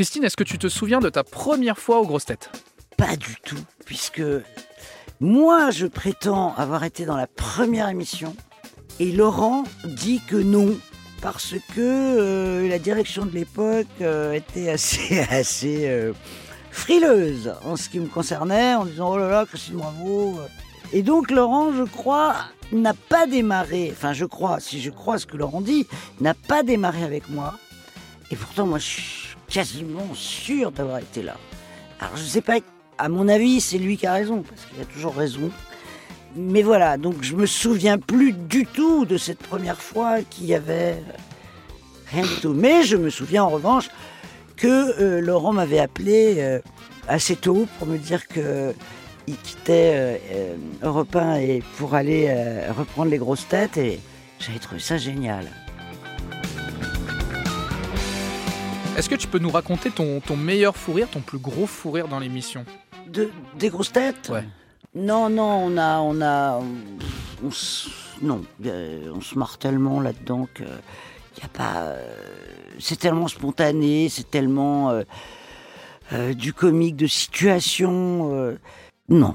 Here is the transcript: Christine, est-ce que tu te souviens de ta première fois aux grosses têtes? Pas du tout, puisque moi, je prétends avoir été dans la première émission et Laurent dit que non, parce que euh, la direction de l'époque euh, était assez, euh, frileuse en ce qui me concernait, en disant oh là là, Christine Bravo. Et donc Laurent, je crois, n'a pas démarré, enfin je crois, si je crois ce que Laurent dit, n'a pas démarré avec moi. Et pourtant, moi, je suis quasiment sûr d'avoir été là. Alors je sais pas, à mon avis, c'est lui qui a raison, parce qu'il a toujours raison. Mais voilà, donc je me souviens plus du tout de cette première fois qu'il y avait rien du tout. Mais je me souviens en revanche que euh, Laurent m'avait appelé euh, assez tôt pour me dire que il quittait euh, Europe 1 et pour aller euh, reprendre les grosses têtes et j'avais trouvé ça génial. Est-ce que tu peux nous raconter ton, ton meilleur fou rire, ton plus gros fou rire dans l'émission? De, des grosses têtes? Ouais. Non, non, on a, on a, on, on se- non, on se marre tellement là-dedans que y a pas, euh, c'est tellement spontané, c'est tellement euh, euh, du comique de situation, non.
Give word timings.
Christine, 0.00 0.24
est-ce 0.24 0.36
que 0.38 0.44
tu 0.44 0.56
te 0.56 0.68
souviens 0.68 1.00
de 1.00 1.10
ta 1.10 1.22
première 1.22 1.76
fois 1.76 2.00
aux 2.00 2.06
grosses 2.06 2.24
têtes? 2.24 2.50
Pas 2.96 3.16
du 3.16 3.36
tout, 3.44 3.62
puisque 3.84 4.22
moi, 5.20 5.70
je 5.70 5.86
prétends 5.86 6.54
avoir 6.56 6.84
été 6.84 7.04
dans 7.04 7.18
la 7.18 7.26
première 7.26 7.86
émission 7.90 8.34
et 8.98 9.12
Laurent 9.12 9.64
dit 9.84 10.22
que 10.26 10.36
non, 10.36 10.74
parce 11.20 11.54
que 11.74 11.80
euh, 11.80 12.66
la 12.66 12.78
direction 12.78 13.26
de 13.26 13.32
l'époque 13.32 13.88
euh, 14.00 14.32
était 14.32 14.70
assez, 14.70 15.22
euh, 15.86 16.14
frileuse 16.70 17.52
en 17.66 17.76
ce 17.76 17.90
qui 17.90 18.00
me 18.00 18.08
concernait, 18.08 18.76
en 18.76 18.86
disant 18.86 19.12
oh 19.12 19.18
là 19.18 19.28
là, 19.28 19.44
Christine 19.44 19.76
Bravo. 19.76 20.40
Et 20.94 21.02
donc 21.02 21.30
Laurent, 21.30 21.74
je 21.74 21.82
crois, 21.82 22.36
n'a 22.72 22.94
pas 22.94 23.26
démarré, 23.26 23.90
enfin 23.92 24.14
je 24.14 24.24
crois, 24.24 24.60
si 24.60 24.80
je 24.80 24.88
crois 24.88 25.18
ce 25.18 25.26
que 25.26 25.36
Laurent 25.36 25.60
dit, 25.60 25.86
n'a 26.22 26.32
pas 26.32 26.62
démarré 26.62 27.04
avec 27.04 27.28
moi. 27.28 27.58
Et 28.30 28.36
pourtant, 28.36 28.64
moi, 28.66 28.78
je 28.78 28.86
suis 28.86 29.19
quasiment 29.50 30.14
sûr 30.14 30.72
d'avoir 30.72 30.98
été 30.98 31.22
là. 31.22 31.36
Alors 32.00 32.16
je 32.16 32.22
sais 32.22 32.40
pas, 32.40 32.58
à 32.98 33.08
mon 33.08 33.28
avis, 33.28 33.60
c'est 33.60 33.78
lui 33.78 33.96
qui 33.96 34.06
a 34.06 34.14
raison, 34.14 34.42
parce 34.42 34.64
qu'il 34.66 34.80
a 34.80 34.84
toujours 34.84 35.14
raison. 35.14 35.50
Mais 36.36 36.62
voilà, 36.62 36.96
donc 36.96 37.16
je 37.22 37.34
me 37.34 37.46
souviens 37.46 37.98
plus 37.98 38.32
du 38.32 38.64
tout 38.64 39.04
de 39.04 39.18
cette 39.18 39.40
première 39.40 39.80
fois 39.80 40.22
qu'il 40.22 40.46
y 40.46 40.54
avait 40.54 40.96
rien 42.06 42.22
du 42.22 42.36
tout. 42.40 42.52
Mais 42.54 42.84
je 42.84 42.96
me 42.96 43.10
souviens 43.10 43.44
en 43.44 43.48
revanche 43.48 43.90
que 44.56 45.00
euh, 45.00 45.20
Laurent 45.20 45.52
m'avait 45.52 45.80
appelé 45.80 46.36
euh, 46.38 46.60
assez 47.08 47.34
tôt 47.34 47.66
pour 47.78 47.88
me 47.88 47.98
dire 47.98 48.28
que 48.28 48.72
il 49.30 49.36
quittait 49.36 49.92
euh, 49.94 50.56
Europe 50.82 51.14
1 51.14 51.36
et 51.36 51.62
pour 51.78 51.94
aller 51.94 52.26
euh, 52.28 52.72
reprendre 52.76 53.10
les 53.10 53.18
grosses 53.18 53.46
têtes 53.46 53.76
et 53.76 54.00
j'avais 54.40 54.58
trouvé 54.58 54.80
ça 54.80 54.96
génial. 54.96 55.46
Est-ce 58.96 59.08
que 59.08 59.14
tu 59.14 59.28
peux 59.28 59.38
nous 59.38 59.50
raconter 59.50 59.90
ton, 59.90 60.20
ton 60.20 60.36
meilleur 60.36 60.76
fou 60.76 60.92
rire, 60.92 61.08
ton 61.10 61.20
plus 61.20 61.38
gros 61.38 61.66
fou 61.66 61.90
rire 61.92 62.08
dans 62.08 62.18
l'émission? 62.18 62.64
De, 63.08 63.30
des 63.58 63.68
grosses 63.70 63.92
têtes? 63.92 64.30
Ouais. 64.32 64.44
Non, 64.94 65.30
non, 65.30 65.64
on 65.64 65.76
a, 65.78 65.98
on 66.00 66.20
a, 66.20 66.58
on, 66.58 67.46
on 67.46 67.50
se- 67.50 67.88
non, 68.22 68.42
on 68.62 69.20
se 69.20 69.38
marre 69.38 69.56
tellement 69.58 70.00
là-dedans 70.00 70.48
que 70.52 70.64
y 70.64 71.44
a 71.44 71.48
pas, 71.52 71.76
euh, 71.82 72.14
c'est 72.78 72.98
tellement 72.98 73.28
spontané, 73.28 74.08
c'est 74.10 74.30
tellement 74.30 74.90
euh, 74.90 75.02
euh, 76.12 76.34
du 76.34 76.52
comique 76.52 76.96
de 76.96 77.06
situation, 77.06 78.56
non. 79.08 79.34